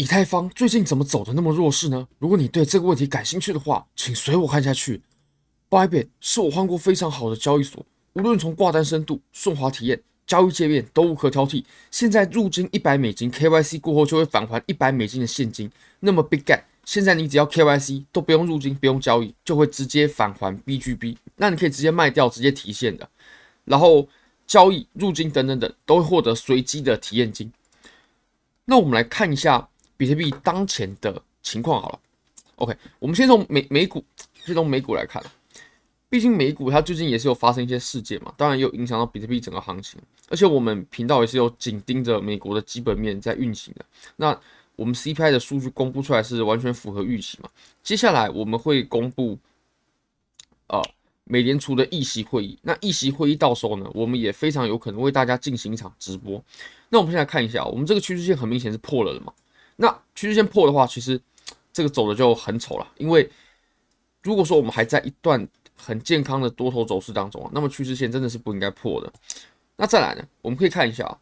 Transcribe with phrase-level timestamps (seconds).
[0.00, 2.08] 以太坊最近怎么走的那么弱势呢？
[2.18, 5.02] 如果你对这个问题感兴趣的话，请随我看下去。
[5.68, 11.62] Bybit 是我换过非常好的交易所，无论从挂单深度、顺滑体验、交易界面都无可挑剔。
[11.90, 15.70] 现在入金一百美金，KYC 过后就会返还一百美金的现金。
[15.98, 21.18] 那么 Bitget 现在你只要 KYC 都不用入金，不用交易，就会直接返还 BGB。
[21.36, 23.06] 那你可以直接卖掉，直接提现的。
[23.66, 24.08] 然后
[24.46, 27.52] 交易、入金等等等，都会获得随机的体验金。
[28.64, 29.68] 那我们来看一下。
[30.00, 32.00] 比特币当前的情况好了
[32.56, 34.02] ，OK，我们先从美美股，
[34.42, 35.22] 先从美股来看。
[36.08, 40.00] 毕竟美股它最近也是有发生一些事件嘛，当然也有影响到比特币整个行情。
[40.30, 43.84] 而且我们频道也是有紧盯着美国的基本面在运行的。
[44.16, 44.34] 那
[44.74, 47.50] 我们 CPI 的数据公布出来是完全符合预期嘛？
[47.82, 49.38] 接下来我们会公布，
[50.68, 50.80] 呃，
[51.24, 52.58] 美联储的议息会议。
[52.62, 56.42] 那议息会议到时候呢，我们也非常有可能为大家进行一场直播。
[56.88, 59.30] 那我们现在看一下，我们这个趋势线很明显是破了的嘛。
[59.82, 61.18] 那趋势线破的话，其实
[61.72, 62.86] 这个走的就很丑了。
[62.98, 63.30] 因为
[64.22, 69.10] 如果说我们还在一段很健康的多头走势当中啊，那么趋势线真的是不应该破的。
[69.76, 71.18] 那再来呢，我们可以看一下，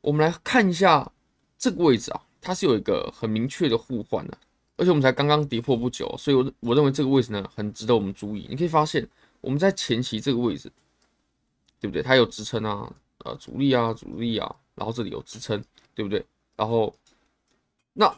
[0.00, 1.12] 我们来看一下
[1.58, 4.38] 这个位置啊，它是有一个很明确的互换的，
[4.78, 8.46] 而且我们才刚刚跌破不久，所以我我认为这个位置呢很值得我们注意。
[8.48, 9.06] 你可以发现
[9.42, 10.72] 我们在前期这个位置，
[11.78, 12.02] 对不对？
[12.02, 15.62] 它有支撑啊，呃，阻力啊，阻力啊，然后这里有支撑，
[15.94, 16.24] 对不对？
[16.56, 16.94] 然后
[17.92, 18.14] 那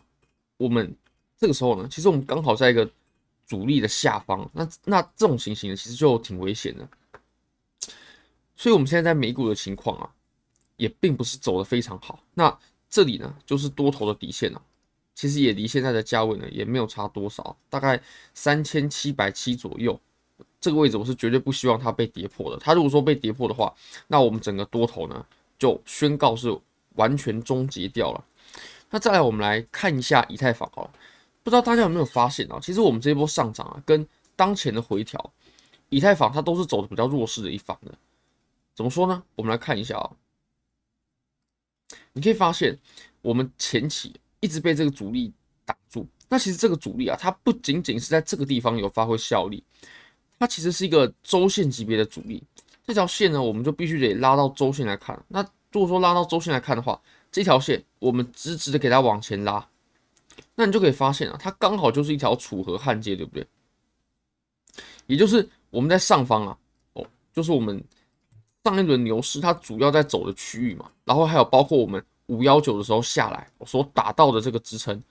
[0.56, 0.94] 我们
[1.38, 2.88] 这个时候呢，其实我们刚好在一个
[3.46, 6.88] 阻力的下方，那那这种情形呢，其实就挺危险的。
[8.54, 10.08] 所以，我们现在在美股的情况啊，
[10.76, 12.22] 也并不是走得非常好。
[12.34, 12.56] 那
[12.88, 14.62] 这里呢，就是多头的底线了，
[15.14, 18.00] 其实也离现在的价位呢，也没有差多少，大概
[18.34, 19.98] 三千七百七左右。
[20.60, 22.56] 这个位置我是绝对不希望它被跌破的。
[22.58, 23.74] 它如果说被跌破的话，
[24.06, 25.26] 那我们整个多头呢，
[25.58, 26.56] 就宣告是
[26.94, 28.24] 完全终结掉了。
[28.92, 30.90] 那再来，我们来看一下以太坊好了。
[31.42, 32.60] 不知道大家有没有发现啊？
[32.62, 35.32] 其实我们这一波上涨啊，跟当前的回调，
[35.88, 37.92] 以太坊它都是走的比较弱势的一方的。
[38.74, 39.22] 怎么说呢？
[39.34, 40.10] 我们来看一下啊。
[42.12, 42.78] 你可以发现，
[43.22, 45.32] 我们前期一直被这个阻力
[45.64, 46.06] 挡住。
[46.28, 49.64] 那其实这个阻力啊，它不仅仅是在这个地方有发挥效力，
[50.38, 52.42] 它其实是一个周线级别的阻力。
[52.86, 55.18] 这条线呢，我们就必须得拉到周线来看。
[55.28, 57.00] 那如果说拉到周线来看的话，
[57.32, 59.66] 这条线我们直直的给它往前拉，
[60.54, 63.46] 那你就可以发现啊，它刚好就是一条楚河汉界，对不对？
[65.06, 66.58] 也就是我们在上方啊，
[66.92, 67.82] 哦，就是我们
[68.62, 75.02] 上一轮牛市它主要在走的区域嘛，然后还有包括我们五幺九的时候下来所打到的这个支撑，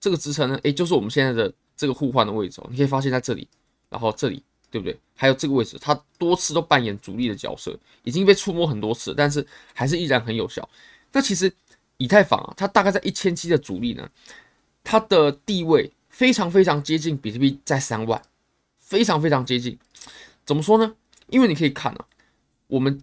[0.00, 3.46] 这个支撑呢，诶，就是我们现在的这个互换的位置哦，你可以发现在这里，
[3.90, 4.98] 然后这里，对不对？
[5.14, 10.66] 还有这个位置，它多次都扮演主力的角色，已经被触摸很多次，但是还是依然很有效。
[11.12, 11.52] 那其实。
[11.98, 14.08] 以太坊啊，它大概在一千七的阻力呢，
[14.84, 18.20] 它的地位非常非常接近比特币在三万，
[18.78, 19.78] 非常非常接近。
[20.44, 20.94] 怎么说呢？
[21.28, 22.04] 因为你可以看啊，
[22.66, 23.02] 我们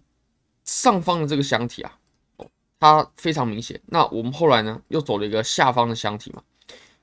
[0.64, 1.98] 上方的这个箱体啊，
[2.78, 3.80] 它非常明显。
[3.86, 6.42] 那我们后来呢，又走了一个下方的箱体嘛，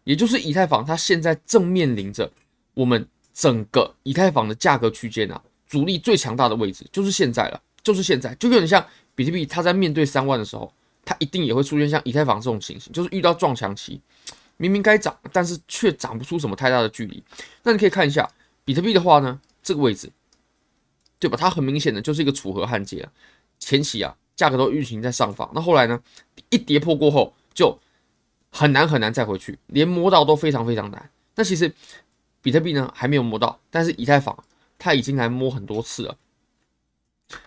[0.03, 2.31] 也就是以太坊它现在正面临着
[2.73, 10.73] 我们整个以太坊的价格区间啊，阻力最强大的位置就是现在了，就是现在，就有点像比特币它在面对三万的时候。
[11.11, 13.99] 它一定也会出现像以太坊这种情形，就是遇到撞墙期，
[14.55, 17.21] 明明该涨，但是却涨不出什么太大的距离。
[17.63, 18.29] 那你可以看一下
[18.63, 20.09] 比特币的话呢，这个位置，
[21.19, 21.35] 对吧？
[21.35, 23.11] 它很明显的就是一个楚河汉界啊。
[23.59, 26.01] 前期啊，价格都运行在上方，那后来呢，
[26.49, 27.77] 一跌破过后就
[28.49, 31.09] 很难很难再回去，连摸到都非常非常难。
[31.35, 31.73] 那其实
[32.41, 34.41] 比特币呢还没有摸到，但是以太坊
[34.79, 36.17] 它已经来摸很多次了。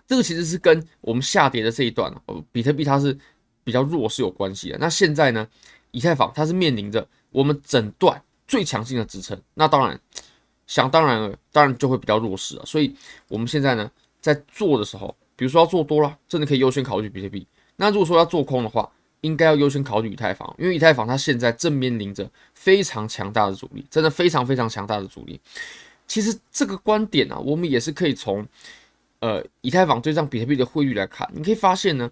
[0.05, 3.17] 这个其实是跟我们下跌的这一段，哦，比特币它是。
[3.65, 4.77] 比较弱是有关系的。
[4.77, 5.45] 那现在呢，
[5.91, 9.99] 以太坊它是面临着我们整段最强劲的支撑，那当然
[10.67, 12.65] 想当然了，当然就会比较弱势了。
[12.65, 12.95] 所以
[13.27, 17.45] 我们现在呢，在做的时候，比如说要做多了，真的可以优先考虑比特币。
[17.75, 18.89] 那如果说要做空的话，
[19.21, 25.41] 应该要优先考虑以太坊，因为以太坊它现在正面临着非常强大的阻力，真的非常非常强大的阻力。
[26.07, 28.45] 其实这个观点呢、我们也是可以从
[29.19, 32.09] 呃以太坊对上比特币的汇率来看，你可以发现呢。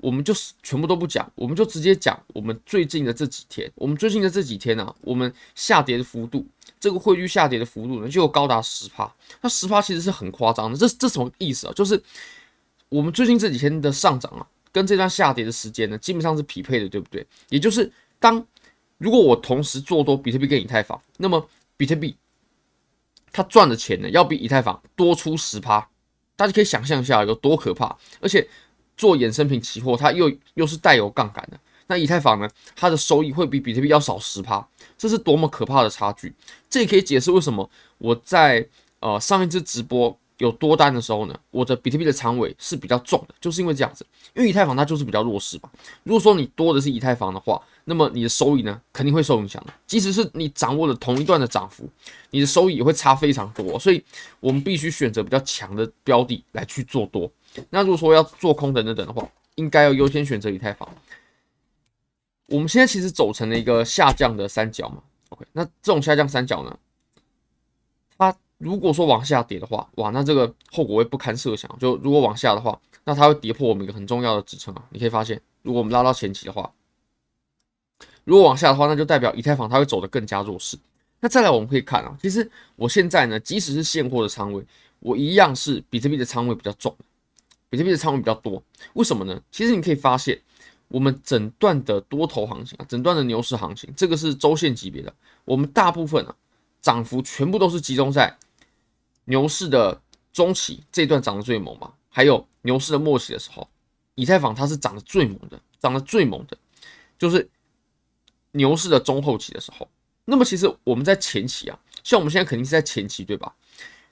[0.00, 3.70] 我们就是全部都不讲，我们就直接讲我们最近的这几天。
[3.74, 6.46] 我们最近的这几天呢、我们下跌的幅度，
[6.78, 9.12] 这个汇率下跌的幅度呢，就有高达十趴。
[9.40, 11.72] 那十趴其实是很夸张的，这这什么意思啊？
[11.74, 12.00] 就是
[12.88, 17.26] 我们最近这几天的上涨啊，跟这段下跌的时间呢，基本上是匹配的，对不对？
[17.48, 17.90] 也就是
[18.20, 18.46] 当
[18.98, 22.16] 如果我同时做多比特币跟以太坊，那么比特币
[23.32, 25.88] 它赚的钱呢，要比以太坊多出十趴。
[26.36, 28.48] 大家可以想象一下有多可怕，而且。
[28.98, 34.68] 做衍生品期货，它又又是带有杠杆的，那以太坊呢，它的收益会比比特币要少十趴，
[34.98, 36.34] 这是多么可怕的差距！
[36.68, 38.66] 这也可以解释为什么我在
[39.00, 40.14] 呃上一次直播。
[40.38, 44.06] 有多单的时候呢，我的比特币的仓位是比较重的，就是因为这样子，
[44.36, 45.68] 因为以太坊它就是比较弱势吧。
[46.04, 49.74] 如果说你多的是以太坊的话，那么你的收益呢肯定会受影响的。
[49.84, 51.90] 即使是你掌握了同一段的涨幅，
[52.30, 53.76] 你的收益也会差非常多。
[53.80, 54.00] 所以
[54.38, 57.28] 我们必须选择比较强的标的来去做多。
[57.70, 60.88] 那如果说要做空等等等的话，应该要优先选择以太坊。
[62.46, 66.78] 我们现在其实走成了一个下降的三角嘛，OK，那这种下降三角呢，
[68.16, 68.36] 它。
[68.60, 71.72] 如果说往下跌的话，哇，那这个后果会不堪设想。
[71.78, 74.82] 就如果往下的话，那它会跌破我们一个很重要的支撑啊。
[74.90, 76.68] 你可以发现，如果我们拉到前期的话，
[78.24, 80.76] 如果往下的话，那就代表以太坊它会走得更加弱势。
[81.20, 84.66] 那再来我们可以看啊，其实我现在呢，即使是现货的仓位，
[84.98, 86.92] 我一样是比特币的仓位比较重，
[87.70, 88.62] 比特币的仓位比较多。
[88.94, 89.40] 为什么呢？
[89.50, 90.40] 其实你可以发现，
[90.88, 95.12] 我们整段的多头行情啊，整段的牛市行情，这个是周线级别的，
[95.44, 96.34] 我们大部分啊
[96.80, 98.36] 涨幅全部都是集中在。
[99.24, 100.00] 牛市的
[100.32, 103.68] 中期这段涨得最猛嘛，还有牛市的末期的时候，
[104.14, 106.56] 以太坊它是涨得最猛的，涨得最猛的，
[107.18, 107.46] 就是
[108.52, 109.86] 牛市的中后期的时候。
[110.24, 113.54] 那么其实我们在前期啊，像我们现在肯定是在前期，对吧？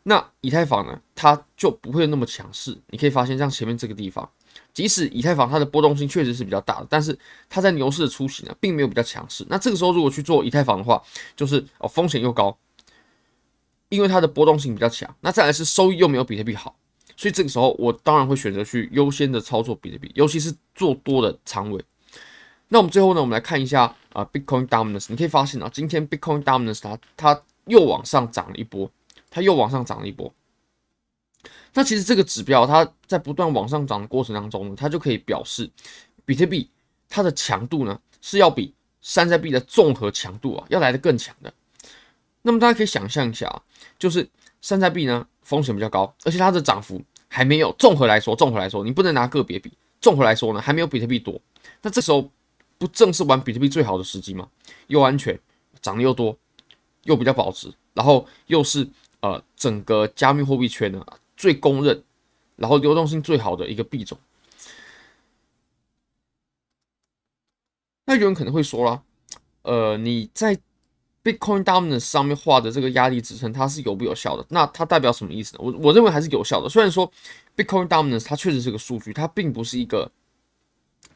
[0.09, 2.79] 那以太坊呢，它就不会那么强势。
[2.91, 4.29] 你可以发现，像前面这个地方，
[4.73, 7.19] 即使以太坊它的波动性确实是比较大的，但是
[7.49, 9.45] 它在牛市的初期呢，并没有比较强势。
[9.49, 11.03] 那这个时候如果去做以太坊的话，
[11.35, 12.57] 就是哦风险又高。
[13.89, 16.77] 因为它的波动性比较强，那再来是收益又没有比特币好，
[17.17, 21.81] 所以这个时候我当然会选择去优先的操作比特币，尤其是做多的仓位。
[22.69, 28.91] 那我们最后呢，我们来看一下啊，Bitcoin Dominance，你可以发现啊，今天 Bitcoin Dominance 它它又往上涨了一波，
[29.37, 30.33] 它又往上涨了一波。
[31.75, 35.71] 那其实这个指标它在不断往上涨的过程当中呢，它就可以表示
[36.25, 36.71] 比特币
[37.07, 38.73] 它的强度呢是要比
[39.03, 41.53] 山寨币的综合强度啊要来得更强的。
[42.41, 43.61] 那么大家可以想象一下啊，
[43.99, 44.27] 就是
[44.63, 46.99] 山寨币呢风险比较高，而且它的涨幅
[47.29, 51.39] 还没有综合来说，综合来说你不能拿个别比，综合来说呢还没有比特币多。
[51.83, 52.31] 那这时候
[52.79, 54.49] 不正是玩比特币最好的时机吗？
[54.87, 55.39] 又安全，
[55.83, 56.35] 涨得又多，
[57.03, 58.89] 又比较保值，然后又是
[59.21, 61.05] 呃整个加密货币圈呢
[61.37, 62.03] 最公认，
[62.57, 64.19] 然后流动性最好的一个币种。
[68.05, 69.03] 那有人可能会说啦，
[69.63, 70.59] 呃你在。
[71.27, 74.47] Bitcoin Dominance 上面画的这个压力支撑，它是有不有效的？
[74.49, 75.59] 那它代表什么意思呢？
[75.61, 76.69] 我我认为还是有效的。
[76.69, 77.11] 虽然说
[77.57, 80.09] Bitcoin Dominance 它确实是个数据，它并不是一个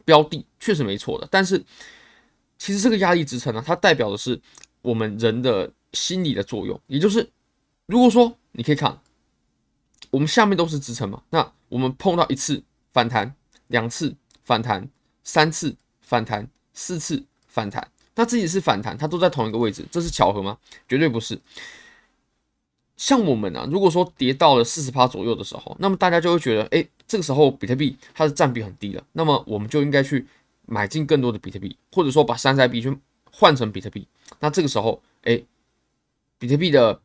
[0.05, 1.29] 标的，确实没错的。
[1.31, 1.65] 但是
[2.59, 4.41] 其实这个压力支撑呢，它代表的是
[4.83, 6.81] 我们人的心理的作用。
[6.89, 7.31] 也就是，
[7.91, 9.01] 如果说你可以看，
[10.11, 13.35] 我们下面都是支撑嘛，那我们碰到一次反弹，
[13.67, 14.15] 两次
[14.45, 14.89] 反弹，
[15.25, 17.91] 三次反弹，四次反弹。
[18.15, 20.57] 那自己是反弹，它都在同一个位置，这是巧合吗？
[20.89, 21.41] 绝对不是。
[22.97, 30.25] 像我们啊，如果说跌到了四十趴左右的时候，那么大家就会觉得，哎，这个时候比特币它的占比很低了，那么我们就应该去
[30.67, 32.97] 买进更多的比特币，或者说把山寨币去
[33.33, 34.07] 换成比特币。
[34.39, 35.43] 那这个时候，哎，
[36.39, 37.01] 比特币的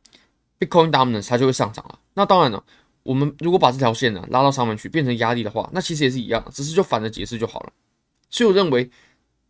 [0.60, 2.00] Bitcoin Dominance 它就会上涨了。
[2.14, 2.64] 那当然了，
[3.04, 7.74] 我们如果把这条线呢拉到上面去变成压力的话，那其实也是一样，只是就反着解释就好了。
[8.30, 8.90] 所以我认为。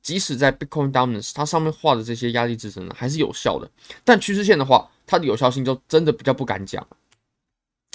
[0.06, 3.68] 即使在 Bitcoin Dominance 它上面画的这些压力支撑呢，还是有效的。
[4.04, 6.88] 但趋势线的话，它的有效性就真的比较不敢讲。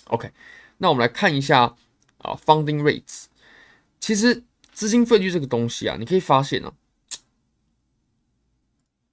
[0.06, 0.28] OK，
[0.78, 1.72] 那我们来看一下
[2.18, 3.26] 啊，Funding Rates。
[4.00, 4.42] 其实
[4.72, 6.74] 资金费率这个东西啊，你可以发现呢、啊，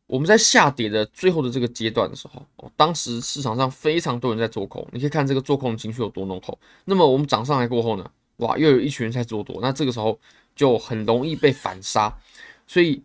[0.08, 6.58] 我们在下跌的最后的这个阶段的时候，哦，当时市场上非常多人在做空，你可以看这个做空的情绪有多浓厚。
[6.86, 10.18] 那么我们涨上来过后呢，哇，又有一群人在做多，那这个时候
[10.56, 12.18] 就很容易被反杀。
[12.66, 13.04] 所以，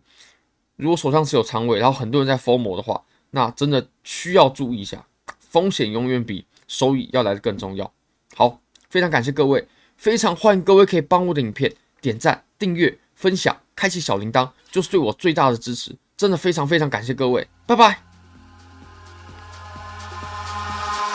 [0.77, 5.05] 如果手上持有仓位，然后很多人在 FOMO 的话，那真的需要注意一下，
[5.39, 7.91] 风险永远比收益要来的更重要。
[8.35, 9.67] 好，非常感谢各位，
[9.97, 15.93] 非常欢迎各位可以帮我的影片点赞、订阅、分享、开启小铃铛，就是对我最大的支持。
[16.23, 17.97] 真的非常非常感谢各位，拜拜。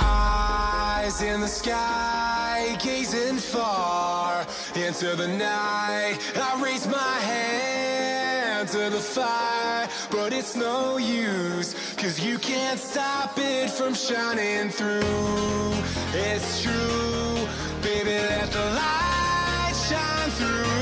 [0.03, 6.19] Eyes in the sky, gazing far into the night.
[6.37, 13.39] I raise my hand to the fire, but it's no use, cause you can't stop
[13.39, 15.73] it from shining through.
[16.13, 17.49] It's true,
[17.81, 20.78] baby, let the light shine through.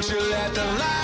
[0.00, 0.99] Don't you let the light